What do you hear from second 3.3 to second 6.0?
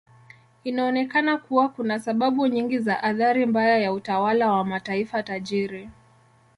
mbaya ya utawala wa mataifa tajiri.